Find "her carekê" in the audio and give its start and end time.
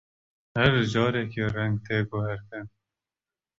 0.55-1.45